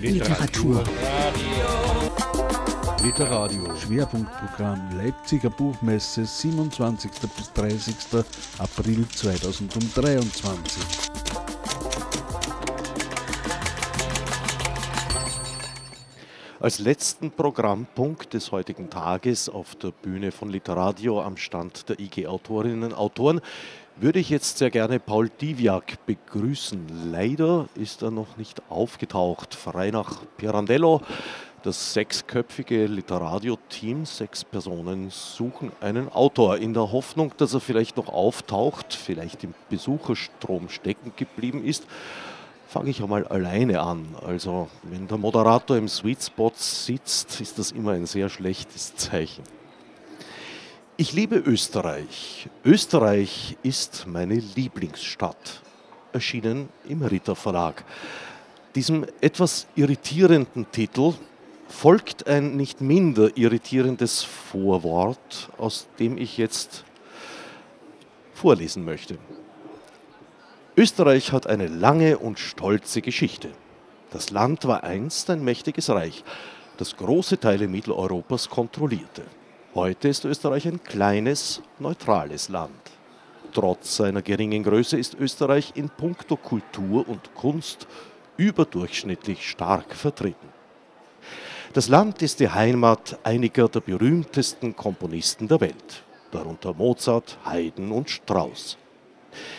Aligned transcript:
Literatur. 0.00 0.82
Literadio. 3.04 3.76
Schwerpunktprogramm 3.76 4.96
Leipziger 4.96 5.50
Buchmesse 5.50 6.24
27. 6.24 7.10
bis 7.36 7.52
30. 7.52 7.94
April 8.58 9.06
2023. 9.06 10.82
Als 16.60 16.78
letzten 16.78 17.30
Programmpunkt 17.30 18.32
des 18.32 18.52
heutigen 18.52 18.88
Tages 18.88 19.50
auf 19.50 19.74
der 19.76 19.90
Bühne 19.90 20.32
von 20.32 20.48
Literadio 20.48 21.22
am 21.22 21.36
Stand 21.36 21.90
der 21.90 22.00
IG 22.00 22.26
Autorinnen 22.26 22.84
und 22.84 22.94
Autoren 22.94 23.40
würde 23.96 24.18
ich 24.18 24.30
jetzt 24.30 24.58
sehr 24.58 24.70
gerne 24.70 24.98
Paul 24.98 25.28
Diviak 25.28 26.04
begrüßen. 26.06 27.10
Leider 27.10 27.68
ist 27.74 28.02
er 28.02 28.10
noch 28.10 28.36
nicht 28.36 28.62
aufgetaucht. 28.70 29.54
Frei 29.54 29.90
nach 29.90 30.22
Pirandello. 30.36 31.02
Das 31.62 31.92
sechsköpfige 31.92 32.86
Literadio-Team, 32.86 34.06
sechs 34.06 34.44
Personen, 34.44 35.10
suchen 35.10 35.72
einen 35.82 36.08
Autor 36.10 36.56
in 36.56 36.72
der 36.72 36.90
Hoffnung, 36.90 37.34
dass 37.36 37.52
er 37.52 37.60
vielleicht 37.60 37.98
noch 37.98 38.08
auftaucht, 38.08 38.94
vielleicht 38.94 39.44
im 39.44 39.52
Besucherstrom 39.68 40.70
stecken 40.70 41.12
geblieben 41.16 41.62
ist. 41.62 41.86
Fange 42.66 42.88
ich 42.88 43.02
einmal 43.02 43.26
alleine 43.26 43.82
an. 43.82 44.06
Also, 44.26 44.68
wenn 44.84 45.06
der 45.06 45.18
Moderator 45.18 45.76
im 45.76 45.88
Sweet 45.88 46.22
Spot 46.22 46.52
sitzt, 46.54 47.42
ist 47.42 47.58
das 47.58 47.72
immer 47.72 47.92
ein 47.92 48.06
sehr 48.06 48.30
schlechtes 48.30 48.96
Zeichen. 48.96 49.42
Ich 51.00 51.14
liebe 51.14 51.36
Österreich. 51.36 52.50
Österreich 52.62 53.56
ist 53.62 54.04
meine 54.06 54.34
Lieblingsstadt. 54.34 55.62
Erschienen 56.12 56.68
im 56.86 57.00
Ritter 57.00 57.34
Verlag. 57.34 57.86
Diesem 58.74 59.06
etwas 59.22 59.66
irritierenden 59.76 60.70
Titel 60.70 61.14
folgt 61.68 62.26
ein 62.26 62.54
nicht 62.54 62.82
minder 62.82 63.34
irritierendes 63.34 64.24
Vorwort, 64.24 65.48
aus 65.56 65.88
dem 65.98 66.18
ich 66.18 66.36
jetzt 66.36 66.84
vorlesen 68.34 68.84
möchte. 68.84 69.16
Österreich 70.76 71.32
hat 71.32 71.46
eine 71.46 71.68
lange 71.68 72.18
und 72.18 72.38
stolze 72.38 73.00
Geschichte. 73.00 73.48
Das 74.10 74.28
Land 74.28 74.66
war 74.66 74.84
einst 74.84 75.30
ein 75.30 75.42
mächtiges 75.42 75.88
Reich, 75.88 76.22
das 76.76 76.94
große 76.98 77.40
Teile 77.40 77.68
Mitteleuropas 77.68 78.50
kontrollierte. 78.50 79.22
Heute 79.72 80.08
ist 80.08 80.24
Österreich 80.24 80.66
ein 80.66 80.82
kleines, 80.82 81.62
neutrales 81.78 82.48
Land. 82.48 82.72
Trotz 83.52 83.94
seiner 83.94 84.20
geringen 84.20 84.64
Größe 84.64 84.98
ist 84.98 85.14
Österreich 85.14 85.74
in 85.76 85.88
puncto 85.88 86.36
Kultur 86.36 87.08
und 87.08 87.36
Kunst 87.36 87.86
überdurchschnittlich 88.36 89.48
stark 89.48 89.94
vertreten. 89.94 90.48
Das 91.72 91.86
Land 91.86 92.20
ist 92.20 92.40
die 92.40 92.48
Heimat 92.48 93.20
einiger 93.22 93.68
der 93.68 93.78
berühmtesten 93.78 94.74
Komponisten 94.74 95.46
der 95.46 95.60
Welt, 95.60 96.02
darunter 96.32 96.74
Mozart, 96.74 97.38
Haydn 97.44 97.92
und 97.92 98.10
Strauss. 98.10 98.76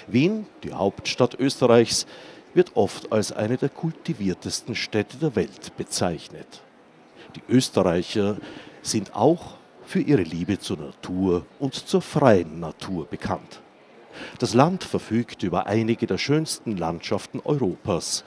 Wien, 0.08 0.46
die 0.66 0.74
Hauptstadt 0.74 1.40
Österreichs, 1.40 2.06
wird 2.54 2.76
oft 2.76 3.14
als 3.14 3.32
eine 3.32 3.56
der 3.56 3.70
kultiviertesten 3.70 4.76
Städte 4.76 5.16
der 5.16 5.38
Welt 5.38 5.72
bezeichnet. 5.78 6.64
Die 7.38 7.44
Österreicher 7.48 8.36
sind 8.82 9.16
auch 9.16 9.61
für 9.92 10.00
ihre 10.00 10.24
Liebe 10.24 10.58
zur 10.58 10.78
Natur 10.78 11.46
und 11.60 11.76
zur 11.76 12.02
freien 12.02 12.62
Natur 12.62 13.06
bekannt. 13.06 13.60
Das 14.40 14.54
Land 14.54 14.86
verfügt 14.86 15.44
über 15.44 15.68
einige 15.68 16.08
der 16.08 16.18
schönsten 16.18 16.78
Landschaften 16.78 17.42
Europas 17.44 18.24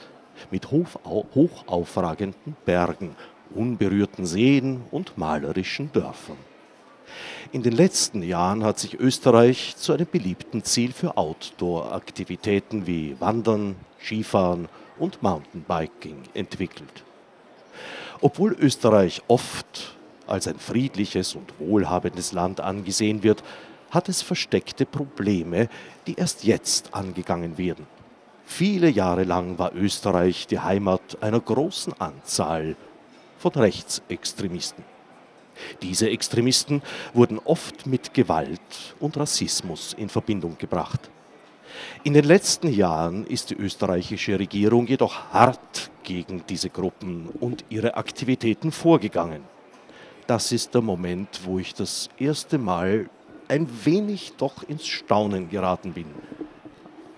mit 0.51 0.71
hochaufragenden 0.71 2.55
Bergen, 2.67 3.17
unberührten 3.55 4.27
Seen 4.27 4.83
und 4.91 5.17
malerischen 5.17 5.91
Dörfern. 5.91 6.37
In 7.51 7.63
den 7.63 7.73
letzten 7.73 8.23
Jahren 8.23 8.63
hat 8.63 8.79
sich 8.79 9.01
Österreich 9.01 9.75
zu 9.77 9.95
einem 9.95 10.07
beliebten 10.11 10.65
Ziel 10.65 10.93
für 10.93 11.17
Outdoor-Aktivitäten 11.17 12.87
wie 12.87 13.19
Wandern, 13.21 13.77
Skifahren 14.03 14.69
und 14.99 15.23
Mountainbiking 15.23 16.25
entwickelt. 16.35 17.05
Obwohl 18.21 18.53
Österreich 18.53 19.23
oft 19.29 19.95
als 20.27 20.49
ein 20.49 20.59
friedliches 20.59 21.35
und 21.35 21.53
wohlhabendes 21.59 22.33
Land 22.33 22.61
angesehen 22.61 23.23
wird, 23.23 23.43
hat 23.91 24.09
es 24.09 24.23
versteckte 24.23 24.87
Probleme, 24.87 25.69
die 26.07 26.15
erst 26.15 26.45
jetzt 26.45 26.93
angegangen 26.95 27.57
werden. 27.59 27.87
Viele 28.45 28.89
Jahre 28.89 29.25
lang 29.25 29.59
war 29.59 29.75
Österreich 29.75 30.47
die 30.47 30.59
Heimat 30.59 31.23
einer 31.23 31.41
großen 31.41 31.95
Anzahl 31.99 32.77
von 33.39 33.53
Rechtsextremisten. 33.53 34.85
Diese 35.83 36.11
Extremisten 36.11 36.83
wurden 37.15 37.39
oft 37.39 37.87
mit 37.87 38.13
Gewalt 38.13 38.61
und 39.01 39.17
Rassismus 39.17 39.95
in 39.95 40.09
Verbindung 40.09 40.59
gebracht. 40.59 41.11
In 42.03 42.13
den 42.13 42.25
letzten 42.25 42.73
Jahren 42.73 43.27
ist 43.27 43.51
die 43.51 43.57
österreichische 43.57 44.39
Regierung 44.39 44.87
jedoch 44.87 45.33
hart 45.33 45.91
gegen 46.03 46.45
diese 46.49 46.71
Gruppen 46.71 47.29
und 47.41 47.65
ihre 47.71 47.97
Aktivitäten 47.97 48.73
vorgegangen 48.73 49.54
das 50.27 50.53
ist 50.53 50.75
der 50.75 50.81
Moment, 50.81 51.41
wo 51.45 51.59
ich 51.59 51.75
das 51.75 52.09
erste 52.19 52.59
Mal 52.59 53.11
ein 53.49 53.69
wenig 53.85 54.33
doch 54.39 54.63
ins 54.63 54.87
Staunen 54.87 55.51
geraten 55.51 55.93
bin. 55.93 56.07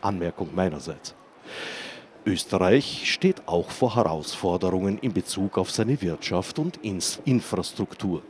Anmerkung 0.01 0.55
meinerseits. 0.55 1.15
Österreich 2.25 3.11
steht 3.13 3.47
auch 3.47 3.71
vor 3.71 3.95
Herausforderungen 3.95 4.99
in 4.99 5.13
Bezug 5.13 5.59
auf 5.59 5.71
seine 5.71 6.01
Wirtschaft 6.03 6.59
und 6.59 6.79
Infrastruktur. 7.25 8.23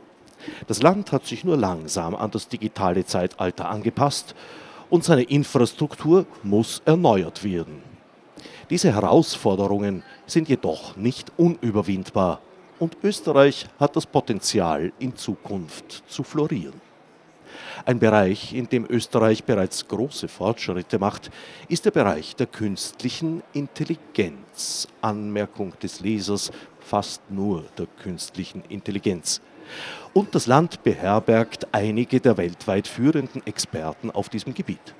Das 0.67 0.83
Land 0.83 1.11
hat 1.11 1.25
sich 1.25 1.43
nur 1.43 1.57
langsam 1.57 2.15
an 2.15 2.29
das 2.29 2.47
digitale 2.47 3.05
Zeitalter 3.05 3.69
angepasst 3.69 4.35
und 4.91 5.03
seine 5.03 5.23
Infrastruktur 5.23 6.27
muss 6.43 6.83
erneuert 6.85 7.43
werden. 7.43 7.81
Diese 8.69 8.93
Herausforderungen 8.93 10.03
sind 10.27 10.47
jedoch 10.47 10.95
nicht 10.95 11.31
unüberwindbar 11.37 12.41
und 12.79 12.97
Österreich 13.03 13.67
hat 13.79 13.95
das 13.95 14.05
Potenzial, 14.05 14.91
in 14.99 15.15
Zukunft 15.15 16.03
zu 16.07 16.23
florieren. 16.23 16.81
Ein 17.85 17.99
Bereich, 17.99 18.53
in 18.53 18.67
dem 18.67 18.85
Österreich 18.89 19.43
bereits 19.43 19.87
große 19.87 20.27
Fortschritte 20.27 20.99
macht, 20.99 21.29
ist 21.69 21.85
der 21.85 21.91
Bereich 21.91 22.35
der 22.35 22.47
künstlichen 22.47 23.43
Intelligenz. 23.53 24.87
Anmerkung 25.01 25.73
des 25.81 25.99
Lesers, 25.99 26.51
fast 26.79 27.21
nur 27.29 27.63
der 27.77 27.87
künstlichen 28.01 28.63
Intelligenz. 28.69 29.41
Und 30.13 30.33
das 30.33 30.47
Land 30.47 30.83
beherbergt 30.83 31.67
einige 31.71 32.19
der 32.19 32.37
weltweit 32.37 32.87
führenden 32.87 33.45
Experten 33.45 34.11
auf 34.11 34.29
diesem 34.29 34.53
Gebiet. 34.53 34.95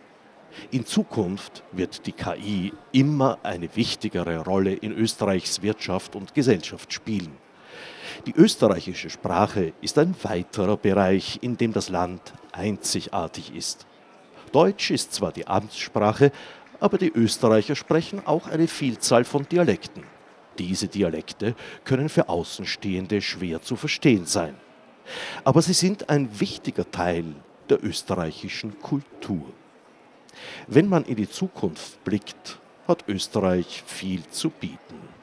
In 0.71 0.85
Zukunft 0.85 1.63
wird 1.71 2.05
die 2.05 2.11
KI 2.11 2.73
immer 2.91 3.37
eine 3.43 3.75
wichtigere 3.75 4.43
Rolle 4.43 4.73
in 4.73 4.91
Österreichs 4.91 5.61
Wirtschaft 5.61 6.15
und 6.15 6.33
Gesellschaft 6.33 6.91
spielen. 6.91 7.37
Die 8.25 8.35
österreichische 8.35 9.09
Sprache 9.09 9.73
ist 9.81 9.97
ein 9.97 10.15
weiterer 10.23 10.77
Bereich, 10.77 11.39
in 11.41 11.57
dem 11.57 11.73
das 11.73 11.89
Land 11.89 12.33
einzigartig 12.51 13.55
ist. 13.55 13.85
Deutsch 14.51 14.91
ist 14.91 15.13
zwar 15.13 15.31
die 15.31 15.47
Amtssprache, 15.47 16.31
aber 16.79 16.97
die 16.97 17.11
Österreicher 17.11 17.75
sprechen 17.75 18.25
auch 18.25 18.47
eine 18.47 18.67
Vielzahl 18.67 19.23
von 19.23 19.47
Dialekten. 19.47 20.03
Diese 20.57 20.87
Dialekte 20.87 21.55
können 21.83 22.09
für 22.09 22.29
Außenstehende 22.29 23.21
schwer 23.21 23.61
zu 23.61 23.75
verstehen 23.75 24.25
sein. 24.25 24.55
Aber 25.43 25.61
sie 25.61 25.73
sind 25.73 26.09
ein 26.09 26.39
wichtiger 26.39 26.89
Teil 26.89 27.25
der 27.69 27.83
österreichischen 27.83 28.79
Kultur. 28.79 29.45
Wenn 30.67 30.87
man 30.87 31.05
in 31.05 31.15
die 31.15 31.29
Zukunft 31.29 32.03
blickt, 32.03 32.59
hat 32.87 33.07
Österreich 33.07 33.83
viel 33.85 34.25
zu 34.27 34.49
bieten. 34.49 35.16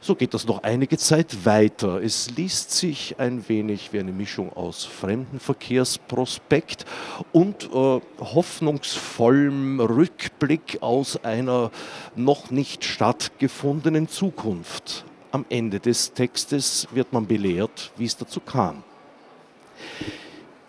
So 0.00 0.14
geht 0.14 0.34
das 0.34 0.46
noch 0.46 0.62
einige 0.62 0.98
Zeit 0.98 1.44
weiter. 1.44 2.02
Es 2.02 2.30
liest 2.30 2.70
sich 2.70 3.18
ein 3.18 3.48
wenig 3.48 3.92
wie 3.92 3.98
eine 3.98 4.12
Mischung 4.12 4.52
aus 4.52 4.84
Fremdenverkehrsprospekt 4.84 6.84
und 7.32 7.64
äh, 7.64 8.00
hoffnungsvollem 8.20 9.80
Rückblick 9.80 10.78
aus 10.80 11.24
einer 11.24 11.70
noch 12.14 12.50
nicht 12.50 12.84
stattgefundenen 12.84 14.08
Zukunft. 14.08 15.04
Am 15.32 15.44
Ende 15.48 15.80
des 15.80 16.12
Textes 16.12 16.86
wird 16.92 17.12
man 17.12 17.26
belehrt, 17.26 17.90
wie 17.96 18.04
es 18.04 18.16
dazu 18.16 18.40
kam. 18.40 18.84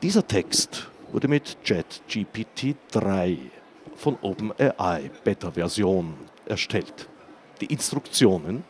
Dieser 0.01 0.27
Text 0.27 0.87
wurde 1.11 1.27
mit 1.27 1.57
JetGPT 1.63 2.75
3 2.91 3.37
von 3.95 4.17
OpenAI 4.21 5.11
Beta-Version 5.23 6.15
erstellt. 6.45 7.07
Die 7.61 7.65
Instruktionen 7.65 8.63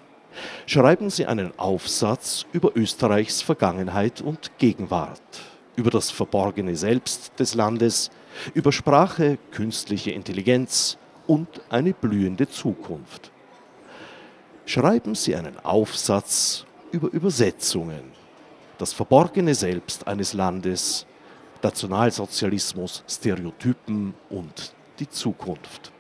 schreiben 0.66 1.10
Sie 1.10 1.26
einen 1.26 1.58
Aufsatz 1.58 2.46
über 2.52 2.76
Österreichs 2.76 3.42
Vergangenheit 3.42 4.22
und 4.22 4.58
Gegenwart, 4.58 5.22
über 5.76 5.90
das 5.90 6.12
verborgene 6.12 6.76
Selbst 6.76 7.32
des 7.40 7.54
Landes, 7.54 8.12
über 8.54 8.72
Sprache, 8.72 9.38
künstliche 9.52 10.12
Intelligenz 10.12 10.98
und 11.28 11.48
eine 11.70 11.94
blühende 11.94 12.48
Zukunft. 12.48 13.32
schreiben 14.66 15.16
Sie 15.16 15.36
einen 15.36 15.58
Aufsatz 15.64 16.66
über 16.92 17.10
Übersetzungen, 17.12 18.12
das 18.78 18.94
verborgene 18.94 19.56
Selbst 19.56 20.08
eines 20.08 20.34
Landes, 20.34 21.06
Nationalsozialismus, 21.64 23.04
Stereotypen 23.08 24.14
und 24.30 24.74
die 25.00 25.10
Zukunft. 25.10 25.92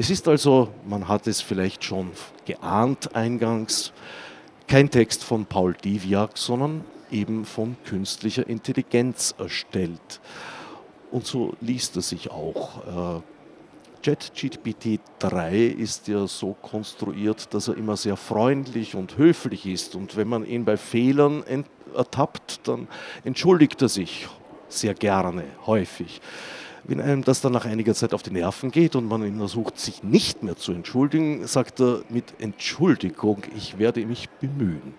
Es 0.00 0.10
ist 0.10 0.28
also, 0.28 0.68
man 0.86 1.08
hat 1.08 1.26
es 1.26 1.40
vielleicht 1.40 1.82
schon 1.82 2.12
geahnt 2.46 3.16
eingangs, 3.16 3.92
kein 4.68 4.90
Text 4.90 5.24
von 5.24 5.44
Paul 5.44 5.74
Diviak, 5.74 6.38
sondern 6.38 6.84
eben 7.10 7.44
von 7.44 7.76
künstlicher 7.84 8.46
Intelligenz 8.46 9.34
erstellt. 9.38 10.20
Und 11.10 11.26
so 11.26 11.54
liest 11.60 11.96
er 11.96 12.02
sich 12.02 12.30
auch. 12.30 13.24
ChatGPT 14.04 14.86
äh, 14.86 14.98
3 15.18 15.64
ist 15.64 16.06
ja 16.06 16.28
so 16.28 16.52
konstruiert, 16.62 17.52
dass 17.52 17.66
er 17.66 17.76
immer 17.76 17.96
sehr 17.96 18.16
freundlich 18.16 18.94
und 18.94 19.18
höflich 19.18 19.66
ist. 19.66 19.96
Und 19.96 20.16
wenn 20.16 20.28
man 20.28 20.46
ihn 20.46 20.64
bei 20.64 20.76
Fehlern 20.76 21.42
ertappt, 21.92 22.68
dann 22.68 22.86
entschuldigt 23.24 23.82
er 23.82 23.88
sich 23.88 24.28
sehr 24.68 24.94
gerne, 24.94 25.42
häufig. 25.66 26.20
Wenn 26.88 27.02
einem 27.02 27.22
das 27.22 27.42
dann 27.42 27.52
nach 27.52 27.66
einiger 27.66 27.92
Zeit 27.92 28.14
auf 28.14 28.22
die 28.22 28.30
Nerven 28.30 28.70
geht 28.70 28.96
und 28.96 29.06
man 29.06 29.22
ihn 29.22 29.36
versucht, 29.36 29.78
sich 29.78 30.02
nicht 30.02 30.42
mehr 30.42 30.56
zu 30.56 30.72
entschuldigen, 30.72 31.46
sagt 31.46 31.80
er 31.80 32.00
mit 32.08 32.24
Entschuldigung, 32.38 33.42
ich 33.54 33.78
werde 33.78 34.06
mich 34.06 34.30
bemühen. 34.40 34.94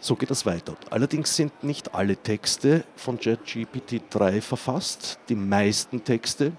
So 0.00 0.16
geht 0.16 0.28
das 0.28 0.44
weiter. 0.44 0.76
Allerdings 0.90 1.36
sind 1.36 1.62
nicht 1.62 1.94
alle 1.94 2.16
Texte 2.16 2.82
von 2.96 3.16
JetGPT 3.20 4.02
3 4.10 4.40
verfasst. 4.40 5.20
Die 5.28 5.36
meisten 5.36 6.02
Texte 6.02 6.50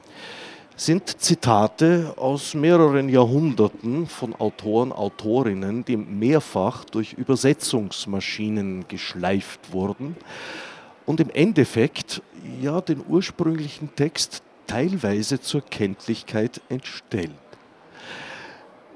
sind 0.78 1.22
Zitate 1.22 2.14
aus 2.16 2.54
mehreren 2.54 3.10
Jahrhunderten 3.10 4.08
von 4.08 4.34
Autoren, 4.36 4.94
Autorinnen, 4.94 5.84
die 5.84 5.98
mehrfach 5.98 6.86
durch 6.86 7.12
Übersetzungsmaschinen 7.12 8.88
geschleift 8.88 9.74
wurden 9.74 10.16
und 11.08 11.20
im 11.20 11.32
Endeffekt 11.32 12.22
ja 12.62 12.80
den 12.82 13.04
ursprünglichen 13.08 13.96
Text 13.96 14.44
teilweise 14.68 15.42
zur 15.42 15.62
Kenntlichkeit 15.62 16.62
entstellt. 16.70 17.32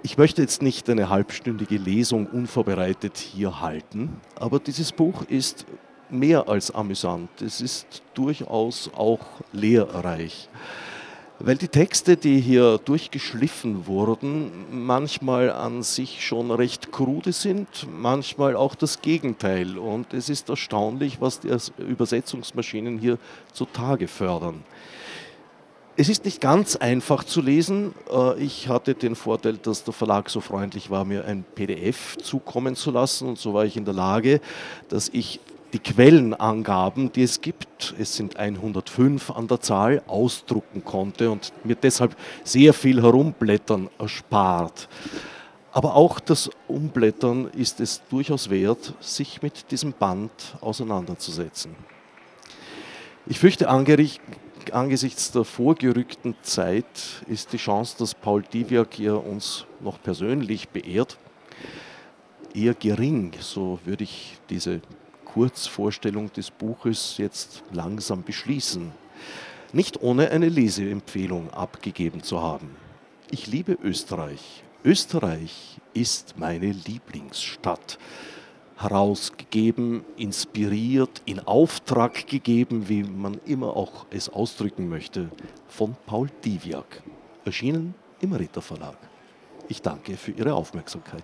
Ich 0.04 0.18
möchte 0.18 0.42
jetzt 0.42 0.62
nicht 0.62 0.90
eine 0.90 1.10
halbstündige 1.10 1.78
Lesung 1.78 2.28
unvorbereitet 2.28 3.18
hier 3.18 3.62
halten, 3.62 4.20
aber 4.36 4.60
dieses 4.60 4.92
Buch 4.92 5.24
ist 5.24 5.66
mehr 6.10 6.50
als 6.50 6.70
amüsant. 6.70 7.42
Es 7.42 7.62
ist 7.62 8.04
durchaus 8.14 8.92
auch 8.94 9.26
lehrreich 9.54 10.50
weil 11.44 11.56
die 11.56 11.68
Texte, 11.68 12.18
die 12.18 12.40
hier 12.40 12.78
durchgeschliffen 12.78 13.88
wurden, 13.88 14.52
manchmal 14.72 15.52
an 15.52 15.82
sich 15.82 16.26
schon 16.26 16.52
recht 16.52 16.92
krude 16.92 17.34
sind, 17.34 17.68
manchmal 17.92 18.56
auch 18.56 18.76
das 18.76 19.02
Gegenteil. 19.02 19.78
Und 19.78 20.14
es 20.14 20.30
ist 20.30 20.50
erstaunlich, 20.50 21.20
was 21.20 21.40
die 21.40 21.50
Übersetzungsmaschinen 21.78 23.00
hier 23.00 23.18
zutage 23.54 24.08
fördern. 24.08 24.64
Es 25.98 26.10
ist 26.10 26.26
nicht 26.26 26.40
ganz 26.42 26.78
einfach 26.78 27.24
zu 27.24 27.42
lesen. 27.42 27.94
Äh, 28.12 28.42
ich 28.42 28.70
hatte 28.70 28.96
den 28.96 29.16
Vorteil, 29.16 29.58
dass 29.58 29.84
der 29.84 29.94
Verlag 29.94 30.30
so 30.30 30.40
freundlich 30.40 30.90
war, 30.90 31.06
mir 31.06 31.26
ein 31.26 31.44
PDF 31.44 32.18
zukommen 32.18 32.76
zu 32.76 32.92
lassen. 32.92 33.28
Und 33.28 33.38
so 33.38 33.54
war 33.54 33.66
ich 33.66 33.76
in 33.76 33.86
der 33.86 33.94
Lage, 33.94 34.42
dass 34.88 35.10
ich 35.10 35.42
die 35.74 35.80
Quellenangaben, 35.80 37.12
die 37.14 37.24
es 37.24 37.42
gibt, 37.42 37.96
es 37.98 38.16
sind 38.16 38.38
105 38.38 39.32
an 39.32 39.48
der 39.48 39.62
Zahl, 39.62 40.02
ausdrucken 40.08 40.84
konnte 40.84 41.32
und 41.32 41.54
mir 41.64 41.76
deshalb 41.76 42.16
sehr 42.44 42.74
viel 42.74 43.02
Herumblättern 43.02 43.90
erspart. 43.98 44.90
Aber 45.72 45.96
auch 45.96 46.20
das 46.20 46.50
Umblättern 46.68 47.50
ist 47.56 47.80
es 47.80 48.02
durchaus 48.10 48.50
wert, 48.50 48.94
sich 49.00 49.42
mit 49.42 49.72
diesem 49.72 49.94
Band 49.94 50.58
auseinanderzusetzen. 50.60 51.74
Ich 53.26 53.40
fürchte, 53.40 53.70
angesichts 53.70 55.32
der 55.32 55.46
vorgerückten 55.46 56.36
Zeit 56.42 57.24
ist 57.28 57.54
die 57.54 57.58
Chance, 57.58 57.96
dass 58.00 58.14
Paul 58.14 58.42
Diviak 58.42 58.94
hier 58.94 59.24
uns 59.24 59.66
noch 59.80 60.02
persönlich 60.02 60.68
beehrt, 60.68 61.18
eher 62.54 62.74
gering. 62.74 63.32
So 63.40 63.80
würde 63.86 64.04
ich 64.04 64.40
diese 64.50 64.82
Kurzvorstellung 65.34 66.32
des 66.34 66.52
Buches 66.52 67.18
jetzt 67.18 67.64
langsam 67.72 68.24
beschließen, 68.24 68.92
nicht 69.72 70.02
ohne 70.02 70.32
eine 70.32 70.50
Leseempfehlung 70.50 71.50
abgegeben 71.52 72.22
zu 72.22 72.42
haben. 72.42 72.76
Ich 73.30 73.48
liebe 73.48 73.78
Österreich. 73.82 74.64
Österreich 74.84 75.80
ist 75.94 76.38
meine 76.38 76.72
Lieblingsstadt. 76.72 77.98
Herausgegeben, 78.76 80.04
inspiriert, 80.18 81.22
in 81.26 81.40
Auftrag 81.40 82.28
gegeben, 82.28 82.90
wie 82.90 83.04
man 83.04 83.40
immer 83.46 83.78
auch 83.78 84.08
es 84.10 84.28
ausdrücken 84.28 84.90
möchte, 84.90 85.30
von 85.68 85.96
Paul 86.08 86.30
Diviak. 86.44 87.04
Erschienen 87.46 87.94
im 88.20 88.34
Ritter 88.34 88.62
Verlag. 88.62 88.98
Ich 89.70 89.82
danke 89.82 90.18
für 90.18 90.32
Ihre 90.32 90.56
Aufmerksamkeit. 90.56 91.24